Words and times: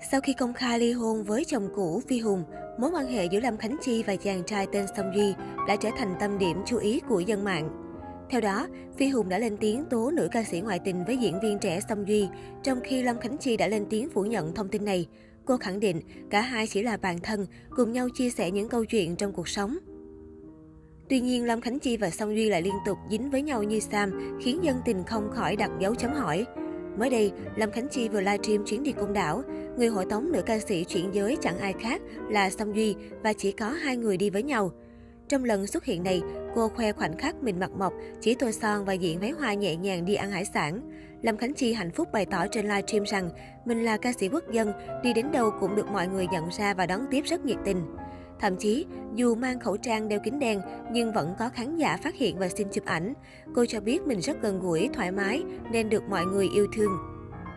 Sau 0.00 0.20
khi 0.20 0.32
công 0.32 0.54
khai 0.54 0.78
ly 0.78 0.92
hôn 0.92 1.24
với 1.24 1.44
chồng 1.44 1.68
cũ 1.74 2.02
Phi 2.08 2.20
Hùng, 2.20 2.44
mối 2.78 2.90
quan 2.90 3.06
hệ 3.06 3.24
giữa 3.24 3.40
Lâm 3.40 3.56
Khánh 3.56 3.76
Chi 3.80 4.02
và 4.02 4.16
chàng 4.16 4.42
trai 4.46 4.66
tên 4.72 4.86
Song 4.96 5.12
Duy 5.14 5.34
đã 5.68 5.76
trở 5.76 5.90
thành 5.98 6.14
tâm 6.20 6.38
điểm 6.38 6.62
chú 6.66 6.78
ý 6.78 7.00
của 7.08 7.20
dân 7.20 7.44
mạng. 7.44 7.68
Theo 8.30 8.40
đó, 8.40 8.66
Phi 8.96 9.08
Hùng 9.08 9.28
đã 9.28 9.38
lên 9.38 9.56
tiếng 9.56 9.84
tố 9.84 10.10
nữ 10.10 10.28
ca 10.32 10.44
sĩ 10.44 10.60
ngoại 10.60 10.78
tình 10.78 11.04
với 11.04 11.16
diễn 11.16 11.40
viên 11.42 11.58
trẻ 11.58 11.80
Song 11.88 12.08
Duy, 12.08 12.28
trong 12.62 12.80
khi 12.84 13.02
Lâm 13.02 13.18
Khánh 13.18 13.38
Chi 13.38 13.56
đã 13.56 13.68
lên 13.68 13.86
tiếng 13.90 14.08
phủ 14.10 14.24
nhận 14.24 14.54
thông 14.54 14.68
tin 14.68 14.84
này. 14.84 15.06
Cô 15.44 15.56
khẳng 15.56 15.80
định 15.80 16.00
cả 16.30 16.40
hai 16.40 16.66
chỉ 16.66 16.82
là 16.82 16.96
bạn 16.96 17.18
thân, 17.22 17.46
cùng 17.70 17.92
nhau 17.92 18.08
chia 18.14 18.30
sẻ 18.30 18.50
những 18.50 18.68
câu 18.68 18.84
chuyện 18.84 19.16
trong 19.16 19.32
cuộc 19.32 19.48
sống. 19.48 19.76
Tuy 21.08 21.20
nhiên, 21.20 21.44
Lâm 21.44 21.60
Khánh 21.60 21.78
Chi 21.78 21.96
và 21.96 22.10
Song 22.10 22.36
Duy 22.36 22.48
lại 22.48 22.62
liên 22.62 22.74
tục 22.86 22.98
dính 23.10 23.30
với 23.30 23.42
nhau 23.42 23.62
như 23.62 23.80
Sam, 23.80 24.38
khiến 24.42 24.64
dân 24.64 24.76
tình 24.84 25.04
không 25.04 25.30
khỏi 25.34 25.56
đặt 25.56 25.70
dấu 25.80 25.94
chấm 25.94 26.12
hỏi. 26.12 26.46
Mới 26.98 27.10
đây, 27.10 27.32
Lâm 27.56 27.70
Khánh 27.70 27.88
Chi 27.88 28.08
vừa 28.08 28.20
livestream 28.20 28.64
chuyến 28.64 28.82
đi 28.82 28.92
công 28.92 29.12
Đảo. 29.12 29.42
Người 29.76 29.88
hội 29.88 30.04
tống 30.04 30.32
nữ 30.32 30.42
ca 30.42 30.58
sĩ 30.58 30.84
chuyển 30.84 31.14
giới 31.14 31.36
chẳng 31.40 31.58
ai 31.58 31.74
khác 31.80 32.02
là 32.28 32.50
Song 32.50 32.76
Duy 32.76 32.94
và 33.22 33.32
chỉ 33.32 33.52
có 33.52 33.68
hai 33.68 33.96
người 33.96 34.16
đi 34.16 34.30
với 34.30 34.42
nhau. 34.42 34.72
Trong 35.28 35.44
lần 35.44 35.66
xuất 35.66 35.84
hiện 35.84 36.02
này, 36.02 36.22
cô 36.54 36.68
khoe 36.68 36.92
khoảnh 36.92 37.18
khắc 37.18 37.42
mình 37.42 37.60
mặc 37.60 37.70
mộc, 37.78 37.92
chỉ 38.20 38.34
tô 38.34 38.50
son 38.50 38.84
và 38.84 38.92
diện 38.92 39.20
váy 39.20 39.30
hoa 39.30 39.54
nhẹ 39.54 39.76
nhàng 39.76 40.04
đi 40.04 40.14
ăn 40.14 40.30
hải 40.30 40.44
sản. 40.44 40.80
Lâm 41.22 41.36
Khánh 41.36 41.54
Chi 41.54 41.72
hạnh 41.72 41.90
phúc 41.90 42.08
bày 42.12 42.26
tỏ 42.26 42.46
trên 42.46 42.64
livestream 42.64 43.04
rằng 43.04 43.30
mình 43.64 43.84
là 43.84 43.96
ca 43.96 44.12
sĩ 44.12 44.28
quốc 44.28 44.52
dân, 44.52 44.72
đi 45.02 45.12
đến 45.12 45.32
đâu 45.32 45.50
cũng 45.60 45.76
được 45.76 45.88
mọi 45.88 46.08
người 46.08 46.26
nhận 46.32 46.48
ra 46.48 46.74
và 46.74 46.86
đón 46.86 47.00
tiếp 47.10 47.24
rất 47.24 47.44
nhiệt 47.44 47.56
tình. 47.64 47.82
Thậm 48.40 48.56
chí, 48.56 48.86
dù 49.14 49.34
mang 49.34 49.60
khẩu 49.60 49.76
trang 49.76 50.08
đeo 50.08 50.20
kính 50.24 50.38
đen 50.38 50.60
nhưng 50.92 51.12
vẫn 51.12 51.34
có 51.38 51.48
khán 51.48 51.76
giả 51.76 51.96
phát 51.96 52.14
hiện 52.14 52.38
và 52.38 52.48
xin 52.48 52.68
chụp 52.72 52.84
ảnh. 52.84 53.12
Cô 53.54 53.66
cho 53.66 53.80
biết 53.80 54.06
mình 54.06 54.20
rất 54.20 54.42
gần 54.42 54.60
gũi, 54.60 54.88
thoải 54.94 55.12
mái 55.12 55.42
nên 55.72 55.88
được 55.88 56.02
mọi 56.08 56.24
người 56.24 56.48
yêu 56.54 56.66
thương. 56.74 57.15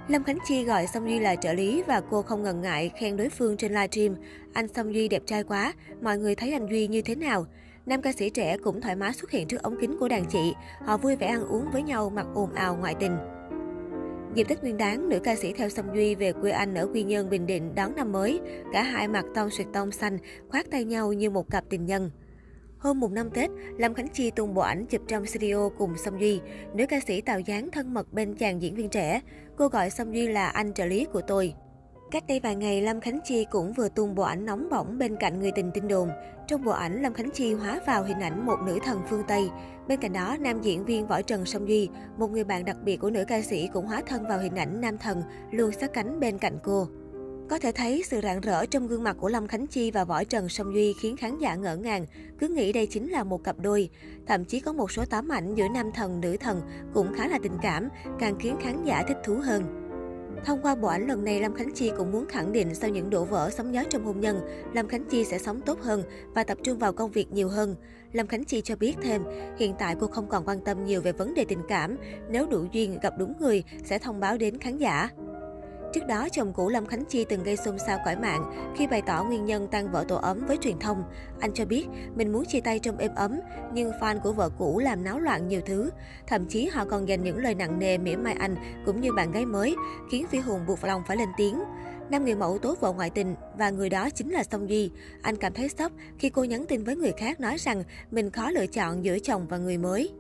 Lâm 0.10 0.24
Khánh 0.24 0.38
Chi 0.46 0.64
gọi 0.64 0.88
Song 0.88 1.10
Duy 1.10 1.20
là 1.20 1.36
trợ 1.36 1.54
lý 1.54 1.84
và 1.88 2.02
cô 2.10 2.22
không 2.22 2.44
ngần 2.44 2.62
ngại 2.62 2.92
khen 2.98 3.18
đối 3.18 3.30
phương 3.30 3.58
trên 3.58 3.72
livestream. 3.72 4.16
Anh 4.54 4.68
Song 4.68 4.94
Duy 4.94 5.08
đẹp 5.08 5.22
trai 5.26 5.44
quá, 5.44 5.74
mọi 6.02 6.18
người 6.18 6.36
thấy 6.36 6.54
anh 6.54 6.68
Duy 6.70 6.88
như 6.88 7.02
thế 7.02 7.16
nào? 7.16 7.46
Nam 7.86 8.02
ca 8.02 8.12
sĩ 8.12 8.30
trẻ 8.30 8.58
cũng 8.58 8.82
thoải 8.82 8.96
mái 8.96 9.14
xuất 9.14 9.32
hiện 9.32 9.48
trước 9.48 9.64
ống 9.64 9.78
kính 9.82 9.98
của 10.00 10.08
đàn 10.08 10.26
chị. 10.26 10.54
Họ 10.86 10.98
vui 10.98 11.16
vẻ 11.16 11.28
ăn 11.28 11.48
uống 11.48 11.66
với 11.74 11.84
nhau 11.84 12.10
mặc 12.10 12.26
ồn 12.34 12.54
ào 12.54 12.76
ngoại 12.76 12.96
tình. 13.00 13.18
Dịp 14.36 14.48
Tết 14.48 14.62
Nguyên 14.62 14.78
đáng 14.78 15.10
nữ 15.10 15.20
ca 15.24 15.36
sĩ 15.36 15.54
theo 15.54 15.70
Song 15.70 15.96
Duy 15.96 16.16
về 16.16 16.34
quê 16.34 16.52
anh 16.52 16.76
ở 16.76 16.88
Quy 16.94 17.04
Nhơn, 17.04 17.30
Bình 17.30 17.46
Định 17.46 17.76
đón 17.76 17.96
năm 17.96 18.12
mới. 18.12 18.40
Cả 18.74 18.84
hai 18.84 19.08
mặc 19.08 19.26
tông 19.36 19.50
suyệt 19.50 19.68
tông 19.74 19.92
xanh, 19.92 20.18
khoác 20.50 20.72
tay 20.72 20.84
nhau 20.84 21.14
như 21.14 21.30
một 21.30 21.52
cặp 21.52 21.64
tình 21.70 21.86
nhân. 21.86 22.12
Hôm 22.80 23.00
mùng 23.00 23.14
5 23.14 23.30
Tết, 23.30 23.50
Lâm 23.78 23.94
Khánh 23.94 24.08
Chi 24.08 24.32
tung 24.32 24.54
bộ 24.54 24.62
ảnh 24.62 24.86
chụp 24.86 25.02
trong 25.08 25.26
studio 25.26 25.70
cùng 25.78 25.98
Song 25.98 26.20
Duy. 26.22 26.42
Nữ 26.74 26.86
ca 26.86 27.00
sĩ 27.08 27.22
tạo 27.22 27.40
dáng 27.40 27.72
thân 27.72 27.94
mật 27.94 28.14
bên 28.14 28.36
chàng 28.36 28.62
diễn 28.62 28.76
viên 28.76 28.90
trẻ. 28.90 29.22
Cô 29.58 29.68
gọi 29.68 29.90
Song 29.90 30.16
Duy 30.16 30.28
là 30.28 30.50
anh 30.50 30.74
trợ 30.74 30.86
lý 30.86 31.06
của 31.14 31.22
tôi. 31.22 31.54
Cách 32.12 32.24
đây 32.28 32.40
vài 32.40 32.56
ngày, 32.56 32.82
Lâm 32.82 33.02
Khánh 33.02 33.20
Chi 33.26 33.46
cũng 33.52 33.74
vừa 33.74 33.90
tung 33.90 34.16
bộ 34.16 34.24
ảnh 34.24 34.46
nóng 34.46 34.70
bỏng 34.70 34.98
bên 34.98 35.16
cạnh 35.16 35.40
người 35.40 35.52
tình 35.56 35.72
tin 35.74 35.88
đồn. 35.88 36.10
Trong 36.48 36.64
bộ 36.64 36.72
ảnh, 36.72 37.02
Lâm 37.02 37.14
Khánh 37.14 37.30
Chi 37.32 37.54
hóa 37.54 37.80
vào 37.88 38.04
hình 38.04 38.20
ảnh 38.20 38.46
một 38.46 38.60
nữ 38.66 38.80
thần 38.84 39.02
phương 39.10 39.24
Tây. 39.28 39.50
Bên 39.88 40.00
cạnh 40.02 40.14
đó, 40.14 40.38
nam 40.40 40.62
diễn 40.62 40.86
viên 40.86 41.08
Võ 41.08 41.22
Trần 41.22 41.46
Song 41.46 41.68
Duy, 41.68 41.90
một 42.18 42.32
người 42.32 42.44
bạn 42.44 42.66
đặc 42.66 42.78
biệt 42.84 42.98
của 42.98 43.10
nữ 43.10 43.24
ca 43.28 43.42
sĩ 43.42 43.70
cũng 43.74 43.86
hóa 43.86 44.02
thân 44.08 44.28
vào 44.28 44.40
hình 44.40 44.56
ảnh 44.56 44.82
nam 44.82 44.98
thần, 44.98 45.22
luôn 45.52 45.72
sát 45.72 45.94
cánh 45.94 46.20
bên 46.20 46.38
cạnh 46.38 46.58
cô. 46.64 46.88
Có 47.50 47.60
thể 47.60 47.72
thấy 47.72 48.04
sự 48.06 48.20
rạng 48.24 48.42
rỡ 48.42 48.66
trong 48.66 48.88
gương 48.88 49.04
mặt 49.04 49.16
của 49.20 49.30
Lâm 49.30 49.48
Khánh 49.48 49.68
Chi 49.68 49.92
và 49.92 50.04
Võ 50.04 50.24
Trần 50.24 50.50
Song 50.50 50.74
Duy 50.74 50.94
khiến 50.94 51.18
khán 51.18 51.38
giả 51.38 51.56
ngỡ 51.56 51.76
ngàng, 51.76 52.06
cứ 52.40 52.48
nghĩ 52.48 52.74
đây 52.74 52.88
chính 52.88 53.12
là 53.12 53.24
một 53.24 53.44
cặp 53.44 53.60
đôi. 53.60 53.90
Thậm 54.28 54.46
chí 54.46 54.60
có 54.60 54.74
một 54.74 54.92
số 54.92 55.06
tấm 55.06 55.32
ảnh 55.32 55.56
giữa 55.56 55.68
nam 55.74 55.92
thần, 55.92 56.22
nữ 56.22 56.38
thần 56.40 56.62
cũng 56.94 57.14
khá 57.14 57.28
là 57.28 57.40
tình 57.44 57.58
cảm, 57.62 57.90
càng 58.20 58.36
khiến 58.40 58.56
khán 58.62 58.84
giả 58.84 59.04
thích 59.08 59.18
thú 59.24 59.36
hơn. 59.44 59.64
Thông 60.46 60.62
qua 60.62 60.76
bộ 60.76 60.88
ảnh 60.88 61.08
lần 61.08 61.24
này, 61.24 61.42
Lâm 61.42 61.54
Khánh 61.54 61.74
Chi 61.74 61.92
cũng 61.98 62.12
muốn 62.12 62.26
khẳng 62.26 62.52
định 62.52 62.76
sau 62.76 62.90
những 62.90 63.10
đổ 63.10 63.26
vỡ 63.26 63.50
sóng 63.58 63.74
gió 63.74 63.84
trong 63.90 64.06
hôn 64.06 64.20
nhân, 64.20 64.42
Lâm 64.74 64.88
Khánh 64.88 65.04
Chi 65.10 65.26
sẽ 65.26 65.40
sống 65.40 65.62
tốt 65.62 65.82
hơn 65.82 66.04
và 66.36 66.44
tập 66.44 66.58
trung 66.64 66.78
vào 66.78 66.94
công 66.94 67.12
việc 67.12 67.32
nhiều 67.32 67.50
hơn. 67.50 67.76
Lâm 68.12 68.28
Khánh 68.28 68.46
Chi 68.46 68.62
cho 68.62 68.76
biết 68.76 68.96
thêm, 69.02 69.24
hiện 69.58 69.76
tại 69.80 69.96
cô 70.00 70.08
không 70.08 70.30
còn 70.30 70.46
quan 70.46 70.60
tâm 70.66 70.86
nhiều 70.86 71.02
về 71.02 71.12
vấn 71.12 71.34
đề 71.34 71.46
tình 71.46 71.62
cảm, 71.68 71.98
nếu 72.30 72.48
đủ 72.48 72.66
duyên 72.72 73.00
gặp 73.02 73.14
đúng 73.18 73.34
người 73.40 73.64
sẽ 73.84 74.00
thông 74.00 74.20
báo 74.20 74.38
đến 74.38 74.58
khán 74.58 74.78
giả. 74.78 75.10
Trước 75.94 76.08
đó, 76.08 76.28
chồng 76.32 76.54
cũ 76.54 76.70
Lâm 76.70 76.86
Khánh 76.86 77.06
Chi 77.06 77.26
từng 77.30 77.44
gây 77.44 77.58
xôn 77.58 77.80
xao 77.80 78.00
cõi 78.06 78.16
mạng 78.16 78.74
khi 78.78 78.88
bày 78.88 79.02
tỏ 79.02 79.24
nguyên 79.24 79.46
nhân 79.46 79.68
tan 79.72 79.92
vỡ 79.92 80.06
tổ 80.08 80.16
ấm 80.16 80.46
với 80.48 80.58
truyền 80.58 80.80
thông. 80.80 81.04
Anh 81.40 81.54
cho 81.54 81.66
biết 81.66 81.88
mình 82.16 82.32
muốn 82.32 82.46
chia 82.46 82.62
tay 82.62 82.80
trong 82.80 82.98
êm 82.98 83.16
ấm, 83.16 83.40
nhưng 83.74 83.92
fan 83.92 84.20
của 84.20 84.32
vợ 84.32 84.50
cũ 84.58 84.80
làm 84.80 85.04
náo 85.04 85.20
loạn 85.20 85.48
nhiều 85.48 85.62
thứ. 85.66 85.90
Thậm 86.28 86.46
chí 86.46 86.66
họ 86.68 86.86
còn 86.86 87.08
dành 87.08 87.24
những 87.24 87.38
lời 87.38 87.56
nặng 87.56 87.80
nề 87.80 87.98
mỉa 87.98 88.16
mai 88.16 88.34
anh 88.40 88.56
cũng 88.86 89.02
như 89.02 89.14
bạn 89.14 89.32
gái 89.32 89.46
mới, 89.46 89.76
khiến 90.12 90.28
Phi 90.28 90.40
Hùng 90.40 90.66
buộc 90.68 90.84
lòng 90.84 91.02
phải 91.08 91.18
lên 91.18 91.30
tiếng. 91.38 91.60
Nam 92.10 92.26
người 92.26 92.36
mẫu 92.36 92.58
tố 92.58 92.76
vợ 92.80 92.94
ngoại 92.94 93.10
tình 93.10 93.36
và 93.58 93.70
người 93.70 93.90
đó 93.90 94.10
chính 94.10 94.30
là 94.30 94.44
Song 94.44 94.70
Duy. 94.70 94.92
Anh 95.22 95.36
cảm 95.36 95.54
thấy 95.54 95.70
sốc 95.70 95.92
khi 96.20 96.30
cô 96.30 96.44
nhắn 96.44 96.66
tin 96.66 96.84
với 96.84 96.96
người 96.96 97.12
khác 97.18 97.40
nói 97.40 97.58
rằng 97.58 97.84
mình 98.12 98.32
khó 98.32 98.52
lựa 98.52 98.68
chọn 98.68 99.04
giữa 99.04 99.20
chồng 99.20 99.48
và 99.50 99.58
người 99.58 99.78
mới. 99.78 100.12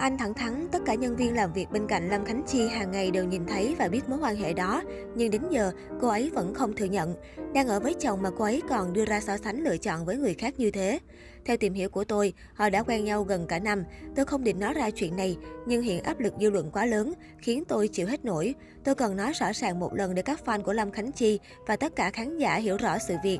Anh 0.00 0.18
thẳng 0.18 0.34
thắn, 0.34 0.68
tất 0.72 0.78
cả 0.86 0.94
nhân 0.94 1.16
viên 1.16 1.34
làm 1.34 1.52
việc 1.52 1.70
bên 1.70 1.86
cạnh 1.86 2.08
Lâm 2.08 2.24
Khánh 2.24 2.42
Chi 2.46 2.68
hàng 2.68 2.90
ngày 2.90 3.10
đều 3.10 3.24
nhìn 3.24 3.46
thấy 3.46 3.74
và 3.78 3.88
biết 3.88 4.08
mối 4.08 4.18
quan 4.22 4.36
hệ 4.36 4.52
đó. 4.52 4.82
Nhưng 5.14 5.30
đến 5.30 5.42
giờ, 5.50 5.72
cô 6.00 6.08
ấy 6.08 6.30
vẫn 6.34 6.54
không 6.54 6.72
thừa 6.72 6.84
nhận. 6.84 7.14
Đang 7.54 7.68
ở 7.68 7.80
với 7.80 7.94
chồng 7.94 8.22
mà 8.22 8.30
cô 8.38 8.44
ấy 8.44 8.62
còn 8.68 8.92
đưa 8.92 9.04
ra 9.04 9.20
so 9.20 9.36
sánh 9.36 9.64
lựa 9.64 9.76
chọn 9.76 10.04
với 10.04 10.16
người 10.16 10.34
khác 10.34 10.54
như 10.58 10.70
thế. 10.70 10.98
Theo 11.44 11.56
tìm 11.56 11.74
hiểu 11.74 11.88
của 11.88 12.04
tôi, 12.04 12.32
họ 12.54 12.70
đã 12.70 12.82
quen 12.82 13.04
nhau 13.04 13.22
gần 13.22 13.46
cả 13.46 13.58
năm. 13.58 13.84
Tôi 14.16 14.24
không 14.24 14.44
định 14.44 14.60
nói 14.60 14.74
ra 14.74 14.90
chuyện 14.90 15.16
này, 15.16 15.36
nhưng 15.66 15.82
hiện 15.82 16.02
áp 16.02 16.20
lực 16.20 16.34
dư 16.40 16.50
luận 16.50 16.70
quá 16.70 16.86
lớn, 16.86 17.12
khiến 17.38 17.64
tôi 17.64 17.88
chịu 17.88 18.06
hết 18.06 18.24
nổi. 18.24 18.54
Tôi 18.84 18.94
cần 18.94 19.16
nói 19.16 19.32
rõ 19.32 19.46
ràng 19.54 19.78
một 19.78 19.94
lần 19.94 20.14
để 20.14 20.22
các 20.22 20.40
fan 20.44 20.62
của 20.62 20.72
Lâm 20.72 20.90
Khánh 20.90 21.12
Chi 21.12 21.40
và 21.66 21.76
tất 21.76 21.96
cả 21.96 22.10
khán 22.10 22.38
giả 22.38 22.56
hiểu 22.56 22.76
rõ 22.76 22.98
sự 22.98 23.14
việc. 23.24 23.38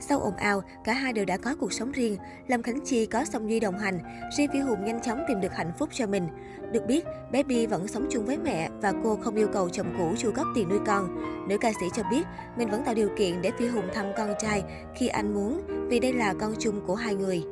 Sau 0.00 0.20
ồn 0.20 0.36
ào, 0.36 0.62
cả 0.84 0.92
hai 0.92 1.12
đều 1.12 1.24
đã 1.24 1.36
có 1.36 1.54
cuộc 1.60 1.72
sống 1.72 1.92
riêng. 1.92 2.16
Lâm 2.48 2.62
Khánh 2.62 2.80
Chi 2.84 3.06
có 3.06 3.24
Song 3.24 3.50
Duy 3.50 3.60
đồng 3.60 3.78
hành, 3.78 3.98
riêng 4.36 4.50
Phi 4.52 4.58
Hùng 4.58 4.84
nhanh 4.84 5.02
chóng 5.02 5.24
tìm 5.28 5.40
được 5.40 5.52
hạnh 5.52 5.72
phúc 5.78 5.88
cho 5.92 6.06
mình. 6.06 6.28
Được 6.72 6.86
biết, 6.86 7.04
bé 7.32 7.42
Bi 7.42 7.66
vẫn 7.66 7.88
sống 7.88 8.06
chung 8.10 8.26
với 8.26 8.38
mẹ 8.38 8.68
và 8.82 8.92
cô 9.04 9.16
không 9.16 9.36
yêu 9.36 9.48
cầu 9.52 9.68
chồng 9.68 9.94
cũ 9.98 10.14
chu 10.18 10.32
cấp 10.32 10.46
tiền 10.54 10.68
nuôi 10.68 10.78
con. 10.86 11.08
Nữ 11.48 11.58
ca 11.60 11.72
sĩ 11.80 11.86
cho 11.94 12.02
biết 12.10 12.22
mình 12.56 12.70
vẫn 12.70 12.84
tạo 12.84 12.94
điều 12.94 13.08
kiện 13.18 13.42
để 13.42 13.50
Phi 13.58 13.66
Hùng 13.66 13.88
thăm 13.94 14.06
con 14.16 14.30
trai 14.38 14.62
khi 14.94 15.08
anh 15.08 15.34
muốn, 15.34 15.62
vì 15.88 16.00
đây 16.00 16.12
là 16.12 16.34
con 16.40 16.54
chung 16.58 16.86
của 16.86 16.94
hai 16.94 17.14
người. 17.14 17.44